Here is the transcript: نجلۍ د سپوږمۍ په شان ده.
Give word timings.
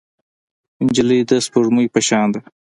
نجلۍ 0.85 1.19
د 1.29 1.31
سپوږمۍ 1.45 1.85
په 1.93 1.99
شان 2.07 2.27
ده. 2.33 2.39